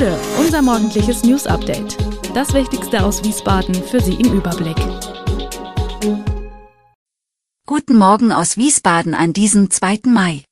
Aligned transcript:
Gude, 0.00 0.18
unser 0.38 0.62
morgendliches 0.62 1.24
News 1.24 1.46
Update. 1.46 1.98
Das 2.34 2.54
Wichtigste 2.54 3.04
aus 3.04 3.22
Wiesbaden 3.22 3.74
für 3.74 4.00
Sie 4.00 4.14
im 4.14 4.32
Überblick. 4.32 4.78
Guten 7.66 7.98
Morgen 7.98 8.32
aus 8.32 8.56
Wiesbaden 8.56 9.12
an 9.12 9.34
diesem 9.34 9.70
2. 9.70 10.00
Mai. 10.06 10.42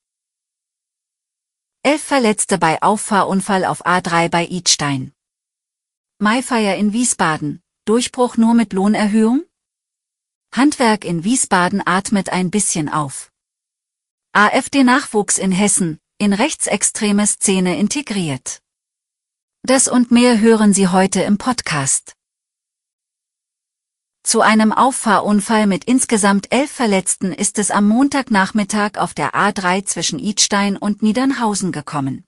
Elf 1.82 2.02
Verletzte 2.02 2.58
bei 2.58 2.82
Auffahrunfall 2.82 3.64
auf 3.64 3.86
A3 3.86 4.28
bei 4.28 4.44
Idstein. 4.44 5.12
Maifeier 6.18 6.76
in 6.76 6.92
Wiesbaden. 6.92 7.62
Durchbruch 7.86 8.36
nur 8.36 8.52
mit 8.52 8.74
Lohnerhöhung? 8.74 9.44
Handwerk 10.54 11.06
in 11.06 11.24
Wiesbaden 11.24 11.80
atmet 11.86 12.28
ein 12.28 12.50
bisschen 12.50 12.90
auf. 12.90 13.32
AfD-Nachwuchs 14.32 15.38
in 15.38 15.52
Hessen, 15.52 15.98
in 16.18 16.34
rechtsextreme 16.34 17.26
Szene 17.26 17.78
integriert. 17.78 18.60
Das 19.62 19.88
und 19.88 20.10
mehr 20.10 20.40
hören 20.40 20.72
Sie 20.72 20.88
heute 20.88 21.20
im 21.22 21.36
Podcast. 21.36 22.14
Zu 24.22 24.40
einem 24.40 24.72
Auffahrunfall 24.72 25.66
mit 25.66 25.84
insgesamt 25.84 26.52
elf 26.52 26.70
Verletzten 26.70 27.32
ist 27.32 27.58
es 27.58 27.70
am 27.70 27.88
Montagnachmittag 27.88 28.98
auf 28.98 29.14
der 29.14 29.34
A3 29.34 29.84
zwischen 29.84 30.18
Idstein 30.18 30.76
und 30.76 31.02
Niedernhausen 31.02 31.72
gekommen. 31.72 32.24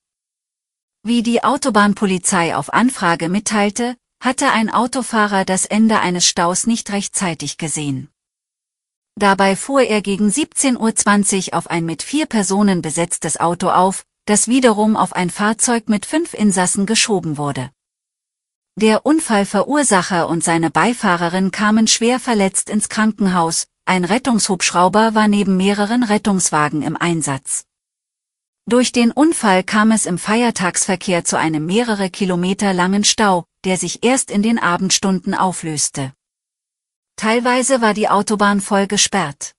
Wie 1.02 1.22
die 1.22 1.44
Autobahnpolizei 1.44 2.56
auf 2.56 2.72
Anfrage 2.72 3.28
mitteilte, 3.28 3.96
hatte 4.22 4.50
ein 4.50 4.68
Autofahrer 4.68 5.44
das 5.44 5.66
Ende 5.66 6.00
eines 6.00 6.26
Staus 6.26 6.66
nicht 6.66 6.90
rechtzeitig 6.90 7.58
gesehen. 7.58 8.10
Dabei 9.14 9.56
fuhr 9.56 9.82
er 9.82 10.02
gegen 10.02 10.28
17.20 10.28 11.48
Uhr 11.48 11.58
auf 11.58 11.68
ein 11.70 11.84
mit 11.84 12.02
vier 12.02 12.26
Personen 12.26 12.82
besetztes 12.82 13.38
Auto 13.38 13.70
auf, 13.70 14.04
das 14.30 14.46
wiederum 14.46 14.96
auf 14.96 15.12
ein 15.12 15.28
Fahrzeug 15.28 15.88
mit 15.88 16.06
fünf 16.06 16.34
Insassen 16.34 16.86
geschoben 16.86 17.36
wurde. 17.36 17.72
Der 18.76 19.04
Unfallverursacher 19.04 20.28
und 20.28 20.44
seine 20.44 20.70
Beifahrerin 20.70 21.50
kamen 21.50 21.88
schwer 21.88 22.20
verletzt 22.20 22.70
ins 22.70 22.88
Krankenhaus, 22.88 23.66
ein 23.86 24.04
Rettungshubschrauber 24.04 25.16
war 25.16 25.26
neben 25.26 25.56
mehreren 25.56 26.04
Rettungswagen 26.04 26.82
im 26.82 26.96
Einsatz. 26.96 27.64
Durch 28.66 28.92
den 28.92 29.10
Unfall 29.10 29.64
kam 29.64 29.90
es 29.90 30.06
im 30.06 30.16
Feiertagsverkehr 30.16 31.24
zu 31.24 31.36
einem 31.36 31.66
mehrere 31.66 32.08
Kilometer 32.08 32.72
langen 32.72 33.02
Stau, 33.02 33.46
der 33.64 33.78
sich 33.78 34.04
erst 34.04 34.30
in 34.30 34.44
den 34.44 34.60
Abendstunden 34.60 35.34
auflöste. 35.34 36.12
Teilweise 37.16 37.80
war 37.80 37.94
die 37.94 38.08
Autobahn 38.08 38.60
voll 38.60 38.86
gesperrt. 38.86 39.56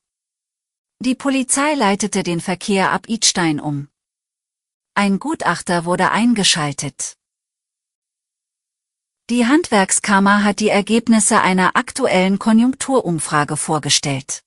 Die 0.99 1.15
Polizei 1.15 1.73
leitete 1.73 2.23
den 2.23 2.39
Verkehr 2.39 2.93
ab 2.93 3.09
Idstein 3.09 3.59
um. 3.59 3.90
Ein 4.93 5.19
Gutachter 5.19 5.85
wurde 5.85 6.11
eingeschaltet. 6.11 7.15
Die 9.29 9.45
Handwerkskammer 9.45 10.43
hat 10.43 10.59
die 10.59 10.67
Ergebnisse 10.67 11.39
einer 11.39 11.77
aktuellen 11.77 12.39
Konjunkturumfrage 12.39 13.55
vorgestellt. 13.55 14.43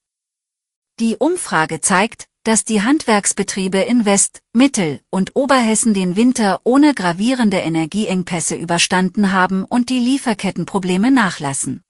Die 1.00 1.16
Umfrage 1.16 1.80
zeigt, 1.80 2.28
dass 2.42 2.66
die 2.66 2.82
Handwerksbetriebe 2.82 3.78
in 3.78 4.04
West-, 4.04 4.42
Mittel- 4.52 5.00
und 5.08 5.34
Oberhessen 5.34 5.94
den 5.94 6.14
Winter 6.14 6.60
ohne 6.64 6.92
gravierende 6.92 7.60
Energieengpässe 7.60 8.54
überstanden 8.54 9.32
haben 9.32 9.64
und 9.64 9.88
die 9.88 9.98
Lieferkettenprobleme 9.98 11.10
nachlassen. 11.10 11.82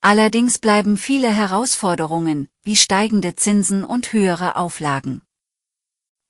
Allerdings 0.00 0.60
bleiben 0.60 0.96
viele 0.96 1.28
Herausforderungen, 1.28 2.48
wie 2.62 2.76
steigende 2.76 3.34
Zinsen 3.34 3.82
und 3.82 4.12
höhere 4.12 4.54
Auflagen. 4.54 5.22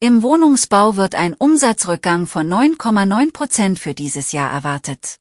Im 0.00 0.22
Wohnungsbau 0.22 0.94
wird 0.94 1.16
ein 1.16 1.34
Umsatzrückgang 1.34 2.28
von 2.28 2.46
9,9 2.46 3.32
Prozent 3.32 3.78
für 3.80 3.94
dieses 3.94 4.30
Jahr 4.30 4.48
erwartet. 4.48 5.16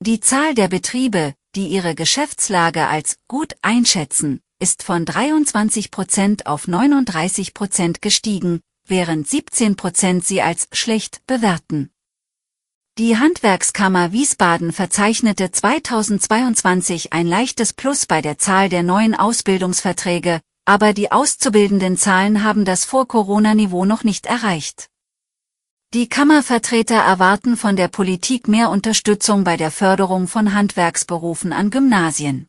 Die 0.00 0.18
Zahl 0.20 0.54
der 0.54 0.68
Betriebe, 0.68 1.34
die 1.54 1.66
ihre 1.66 1.94
Geschäftslage 1.94 2.86
als 2.86 3.18
gut 3.28 3.54
einschätzen, 3.60 4.40
ist 4.58 4.82
von 4.82 5.04
23 5.04 5.90
Prozent 5.90 6.46
auf 6.46 6.68
39 6.68 7.52
Prozent 7.52 8.00
gestiegen, 8.00 8.60
während 8.88 9.28
17 9.28 9.76
Prozent 9.76 10.24
sie 10.24 10.40
als 10.40 10.68
schlecht 10.72 11.20
bewerten. 11.26 11.90
Die 12.96 13.18
Handwerkskammer 13.18 14.10
Wiesbaden 14.10 14.72
verzeichnete 14.72 15.50
2022 15.50 17.12
ein 17.12 17.26
leichtes 17.26 17.74
Plus 17.74 18.06
bei 18.06 18.22
der 18.22 18.38
Zahl 18.38 18.70
der 18.70 18.82
neuen 18.82 19.14
Ausbildungsverträge, 19.14 20.40
aber 20.66 20.92
die 20.92 21.12
auszubildenden 21.12 21.96
Zahlen 21.96 22.42
haben 22.42 22.64
das 22.64 22.84
Vor-Corona-Niveau 22.84 23.84
noch 23.84 24.04
nicht 24.04 24.26
erreicht. 24.26 24.90
Die 25.94 26.08
Kammervertreter 26.08 26.96
erwarten 26.96 27.56
von 27.56 27.76
der 27.76 27.88
Politik 27.88 28.48
mehr 28.48 28.70
Unterstützung 28.70 29.44
bei 29.44 29.56
der 29.56 29.70
Förderung 29.70 30.26
von 30.26 30.52
Handwerksberufen 30.52 31.52
an 31.52 31.70
Gymnasien. 31.70 32.48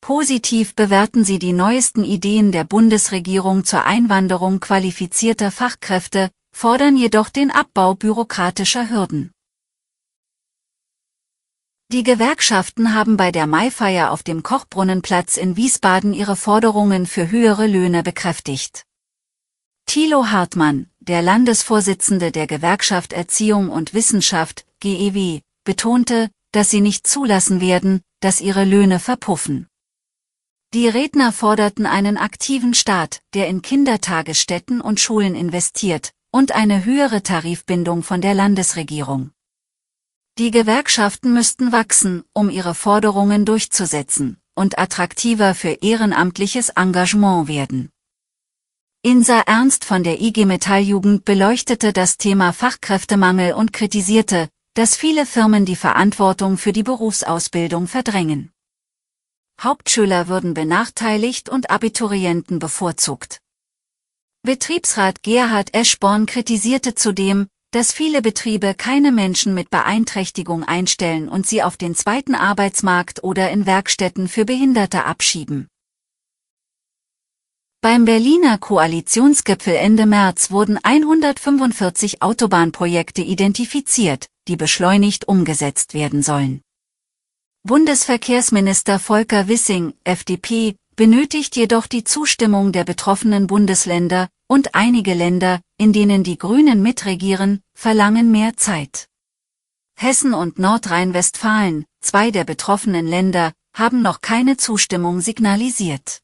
Positiv 0.00 0.74
bewerten 0.76 1.24
sie 1.24 1.38
die 1.40 1.52
neuesten 1.52 2.04
Ideen 2.04 2.52
der 2.52 2.64
Bundesregierung 2.64 3.64
zur 3.64 3.84
Einwanderung 3.84 4.60
qualifizierter 4.60 5.50
Fachkräfte, 5.50 6.30
fordern 6.56 6.96
jedoch 6.96 7.28
den 7.28 7.50
Abbau 7.50 7.94
bürokratischer 7.94 8.88
Hürden. 8.88 9.32
Die 11.92 12.04
Gewerkschaften 12.04 12.94
haben 12.94 13.16
bei 13.16 13.32
der 13.32 13.48
Maifeier 13.48 14.12
auf 14.12 14.22
dem 14.22 14.44
Kochbrunnenplatz 14.44 15.36
in 15.36 15.56
Wiesbaden 15.56 16.12
ihre 16.12 16.36
Forderungen 16.36 17.04
für 17.04 17.32
höhere 17.32 17.66
Löhne 17.66 18.04
bekräftigt. 18.04 18.84
Thilo 19.86 20.26
Hartmann, 20.26 20.88
der 21.00 21.20
Landesvorsitzende 21.20 22.30
der 22.30 22.46
Gewerkschaft 22.46 23.12
Erziehung 23.12 23.70
und 23.70 23.92
Wissenschaft, 23.92 24.66
GEW, 24.78 25.40
betonte, 25.64 26.30
dass 26.52 26.70
sie 26.70 26.80
nicht 26.80 27.08
zulassen 27.08 27.60
werden, 27.60 28.02
dass 28.20 28.40
ihre 28.40 28.62
Löhne 28.62 29.00
verpuffen. 29.00 29.66
Die 30.72 30.86
Redner 30.86 31.32
forderten 31.32 31.86
einen 31.86 32.18
aktiven 32.18 32.72
Staat, 32.72 33.20
der 33.34 33.48
in 33.48 33.62
Kindertagesstätten 33.62 34.80
und 34.80 35.00
Schulen 35.00 35.34
investiert, 35.34 36.12
und 36.30 36.52
eine 36.52 36.84
höhere 36.84 37.24
Tarifbindung 37.24 38.04
von 38.04 38.20
der 38.20 38.34
Landesregierung. 38.34 39.32
Die 40.40 40.50
Gewerkschaften 40.50 41.34
müssten 41.34 41.70
wachsen, 41.70 42.24
um 42.32 42.48
ihre 42.48 42.74
Forderungen 42.74 43.44
durchzusetzen, 43.44 44.38
und 44.54 44.78
attraktiver 44.78 45.54
für 45.54 45.76
ehrenamtliches 45.82 46.70
Engagement 46.70 47.46
werden. 47.46 47.90
Insa 49.02 49.40
Ernst 49.40 49.84
von 49.84 50.02
der 50.02 50.22
IG 50.22 50.46
Metalljugend 50.46 51.26
beleuchtete 51.26 51.92
das 51.92 52.16
Thema 52.16 52.54
Fachkräftemangel 52.54 53.52
und 53.52 53.74
kritisierte, 53.74 54.48
dass 54.72 54.96
viele 54.96 55.26
Firmen 55.26 55.66
die 55.66 55.76
Verantwortung 55.76 56.56
für 56.56 56.72
die 56.72 56.84
Berufsausbildung 56.84 57.86
verdrängen. 57.86 58.50
Hauptschüler 59.60 60.28
würden 60.28 60.54
benachteiligt 60.54 61.50
und 61.50 61.68
Abiturienten 61.68 62.60
bevorzugt. 62.60 63.42
Betriebsrat 64.40 65.22
Gerhard 65.22 65.74
Eschborn 65.74 66.24
kritisierte 66.24 66.94
zudem, 66.94 67.48
dass 67.70 67.92
viele 67.92 68.20
Betriebe 68.20 68.74
keine 68.74 69.12
Menschen 69.12 69.54
mit 69.54 69.70
Beeinträchtigung 69.70 70.64
einstellen 70.64 71.28
und 71.28 71.46
sie 71.46 71.62
auf 71.62 71.76
den 71.76 71.94
zweiten 71.94 72.34
Arbeitsmarkt 72.34 73.22
oder 73.22 73.50
in 73.50 73.66
Werkstätten 73.66 74.28
für 74.28 74.44
Behinderte 74.44 75.04
abschieben. 75.04 75.68
Beim 77.82 78.04
Berliner 78.04 78.58
Koalitionsgipfel 78.58 79.74
Ende 79.74 80.04
März 80.04 80.50
wurden 80.50 80.78
145 80.82 82.20
Autobahnprojekte 82.20 83.22
identifiziert, 83.22 84.26
die 84.48 84.56
beschleunigt 84.56 85.28
umgesetzt 85.28 85.94
werden 85.94 86.22
sollen. 86.22 86.60
Bundesverkehrsminister 87.62 88.98
Volker 88.98 89.48
Wissing, 89.48 89.94
FDP, 90.04 90.76
benötigt 91.00 91.56
jedoch 91.56 91.86
die 91.86 92.04
Zustimmung 92.04 92.72
der 92.72 92.84
betroffenen 92.84 93.46
Bundesländer, 93.46 94.28
und 94.46 94.74
einige 94.74 95.14
Länder, 95.14 95.62
in 95.78 95.94
denen 95.94 96.24
die 96.24 96.36
Grünen 96.36 96.82
mitregieren, 96.82 97.62
verlangen 97.72 98.30
mehr 98.30 98.58
Zeit. 98.58 99.08
Hessen 99.98 100.34
und 100.34 100.58
Nordrhein-Westfalen, 100.58 101.86
zwei 102.02 102.30
der 102.30 102.44
betroffenen 102.44 103.06
Länder, 103.06 103.54
haben 103.74 104.02
noch 104.02 104.20
keine 104.20 104.58
Zustimmung 104.58 105.22
signalisiert. 105.22 106.20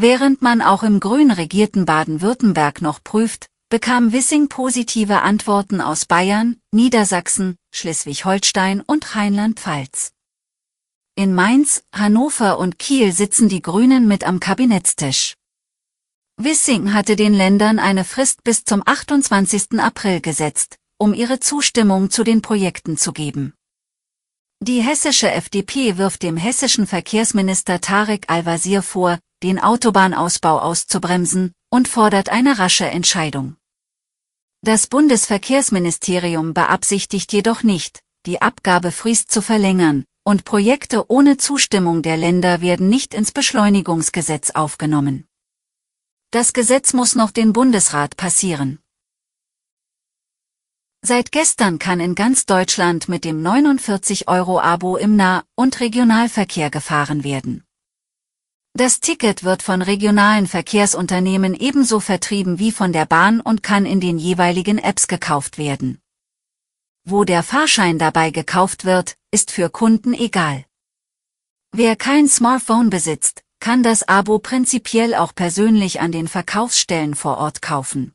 Während 0.00 0.40
man 0.40 0.62
auch 0.62 0.82
im 0.82 0.98
grün 0.98 1.30
regierten 1.30 1.84
Baden-Württemberg 1.84 2.80
noch 2.80 3.04
prüft, 3.04 3.48
bekam 3.68 4.14
Wissing 4.14 4.48
positive 4.48 5.20
Antworten 5.20 5.82
aus 5.82 6.06
Bayern, 6.06 6.56
Niedersachsen, 6.72 7.56
Schleswig-Holstein 7.74 8.80
und 8.80 9.14
Rheinland-Pfalz. 9.14 10.12
In 11.18 11.34
Mainz, 11.34 11.82
Hannover 11.92 12.60
und 12.60 12.78
Kiel 12.78 13.10
sitzen 13.10 13.48
die 13.48 13.60
Grünen 13.60 14.06
mit 14.06 14.22
am 14.22 14.38
Kabinettstisch. 14.38 15.34
Wissing 16.36 16.94
hatte 16.94 17.16
den 17.16 17.34
Ländern 17.34 17.80
eine 17.80 18.04
Frist 18.04 18.44
bis 18.44 18.62
zum 18.64 18.84
28. 18.86 19.80
April 19.80 20.20
gesetzt, 20.20 20.76
um 20.96 21.12
ihre 21.14 21.40
Zustimmung 21.40 22.10
zu 22.10 22.22
den 22.22 22.40
Projekten 22.40 22.96
zu 22.96 23.12
geben. 23.12 23.52
Die 24.60 24.80
hessische 24.80 25.28
FDP 25.28 25.96
wirft 25.96 26.22
dem 26.22 26.36
hessischen 26.36 26.86
Verkehrsminister 26.86 27.80
Tarek 27.80 28.26
Al-Wazir 28.28 28.84
vor, 28.84 29.18
den 29.42 29.58
Autobahnausbau 29.58 30.60
auszubremsen, 30.60 31.52
und 31.68 31.88
fordert 31.88 32.28
eine 32.28 32.60
rasche 32.60 32.86
Entscheidung. 32.86 33.56
Das 34.62 34.86
Bundesverkehrsministerium 34.86 36.54
beabsichtigt 36.54 37.32
jedoch 37.32 37.64
nicht, 37.64 38.04
die 38.24 38.40
Abgabefrist 38.40 39.32
zu 39.32 39.42
verlängern, 39.42 40.04
und 40.28 40.44
Projekte 40.44 41.10
ohne 41.10 41.38
Zustimmung 41.38 42.02
der 42.02 42.18
Länder 42.18 42.60
werden 42.60 42.90
nicht 42.90 43.14
ins 43.14 43.32
Beschleunigungsgesetz 43.32 44.50
aufgenommen. 44.50 45.26
Das 46.30 46.52
Gesetz 46.52 46.92
muss 46.92 47.14
noch 47.14 47.30
den 47.30 47.54
Bundesrat 47.54 48.18
passieren. 48.18 48.78
Seit 51.00 51.32
gestern 51.32 51.78
kann 51.78 51.98
in 51.98 52.14
ganz 52.14 52.44
Deutschland 52.44 53.08
mit 53.08 53.24
dem 53.24 53.42
49-Euro-Abo 53.42 54.98
im 54.98 55.16
Nah- 55.16 55.44
und 55.54 55.80
Regionalverkehr 55.80 56.68
gefahren 56.68 57.24
werden. 57.24 57.64
Das 58.74 59.00
Ticket 59.00 59.44
wird 59.44 59.62
von 59.62 59.80
regionalen 59.80 60.46
Verkehrsunternehmen 60.46 61.54
ebenso 61.54 62.00
vertrieben 62.00 62.58
wie 62.58 62.70
von 62.70 62.92
der 62.92 63.06
Bahn 63.06 63.40
und 63.40 63.62
kann 63.62 63.86
in 63.86 63.98
den 63.98 64.18
jeweiligen 64.18 64.76
Apps 64.76 65.08
gekauft 65.08 65.56
werden. 65.56 66.02
Wo 67.10 67.24
der 67.24 67.42
Fahrschein 67.42 67.98
dabei 67.98 68.30
gekauft 68.30 68.84
wird, 68.84 69.16
ist 69.30 69.50
für 69.50 69.70
Kunden 69.70 70.12
egal. 70.12 70.66
Wer 71.72 71.96
kein 71.96 72.28
Smartphone 72.28 72.90
besitzt, 72.90 73.42
kann 73.60 73.82
das 73.82 74.06
Abo 74.06 74.38
prinzipiell 74.38 75.14
auch 75.14 75.34
persönlich 75.34 76.02
an 76.02 76.12
den 76.12 76.28
Verkaufsstellen 76.28 77.14
vor 77.14 77.38
Ort 77.38 77.62
kaufen. 77.62 78.12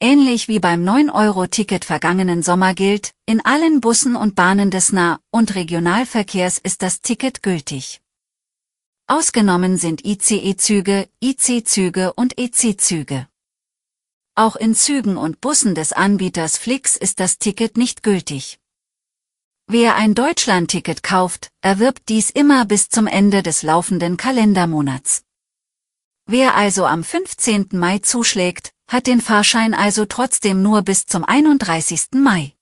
Ähnlich 0.00 0.48
wie 0.48 0.58
beim 0.58 0.82
9-Euro-Ticket 0.82 1.84
vergangenen 1.84 2.42
Sommer 2.42 2.74
gilt, 2.74 3.12
in 3.24 3.40
allen 3.44 3.80
Bussen 3.80 4.16
und 4.16 4.34
Bahnen 4.34 4.72
des 4.72 4.92
Nah- 4.92 5.20
und 5.30 5.54
Regionalverkehrs 5.54 6.58
ist 6.58 6.82
das 6.82 7.02
Ticket 7.02 7.44
gültig. 7.44 8.00
Ausgenommen 9.06 9.76
sind 9.76 10.04
ICE-Züge, 10.04 11.08
IC-Züge 11.22 12.14
und 12.14 12.36
EC-Züge. 12.36 13.28
Auch 14.38 14.54
in 14.54 14.74
Zügen 14.74 15.16
und 15.16 15.40
Bussen 15.40 15.74
des 15.74 15.94
Anbieters 15.94 16.58
Flix 16.58 16.94
ist 16.94 17.20
das 17.20 17.38
Ticket 17.38 17.78
nicht 17.78 18.02
gültig. 18.02 18.58
Wer 19.66 19.96
ein 19.96 20.14
Deutschlandticket 20.14 21.02
kauft, 21.02 21.50
erwirbt 21.62 22.10
dies 22.10 22.28
immer 22.28 22.66
bis 22.66 22.90
zum 22.90 23.06
Ende 23.06 23.42
des 23.42 23.62
laufenden 23.62 24.18
Kalendermonats. 24.18 25.24
Wer 26.26 26.54
also 26.54 26.84
am 26.84 27.02
15. 27.02 27.68
Mai 27.72 28.00
zuschlägt, 28.00 28.72
hat 28.90 29.06
den 29.06 29.22
Fahrschein 29.22 29.72
also 29.72 30.04
trotzdem 30.04 30.60
nur 30.60 30.82
bis 30.82 31.06
zum 31.06 31.24
31. 31.24 32.08
Mai. 32.16 32.52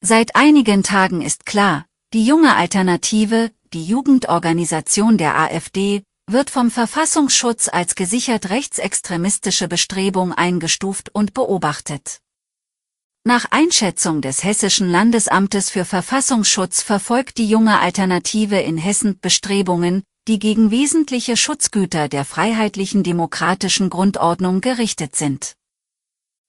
Seit 0.00 0.36
einigen 0.36 0.84
Tagen 0.84 1.20
ist 1.20 1.46
klar, 1.46 1.84
die 2.12 2.24
junge 2.24 2.54
Alternative, 2.54 3.50
die 3.72 3.84
Jugendorganisation 3.84 5.18
der 5.18 5.36
AfD, 5.36 6.04
wird 6.30 6.50
vom 6.50 6.70
Verfassungsschutz 6.70 7.68
als 7.68 7.94
gesichert 7.94 8.50
rechtsextremistische 8.50 9.66
Bestrebung 9.66 10.32
eingestuft 10.32 11.08
und 11.14 11.32
beobachtet. 11.32 12.20
Nach 13.24 13.46
Einschätzung 13.50 14.20
des 14.20 14.44
Hessischen 14.44 14.90
Landesamtes 14.90 15.70
für 15.70 15.84
Verfassungsschutz 15.84 16.82
verfolgt 16.82 17.38
die 17.38 17.48
junge 17.48 17.80
Alternative 17.80 18.58
in 18.58 18.78
Hessen 18.78 19.18
Bestrebungen, 19.20 20.02
die 20.28 20.38
gegen 20.38 20.70
wesentliche 20.70 21.36
Schutzgüter 21.36 22.08
der 22.08 22.24
freiheitlichen 22.24 23.02
demokratischen 23.02 23.88
Grundordnung 23.88 24.60
gerichtet 24.60 25.16
sind. 25.16 25.54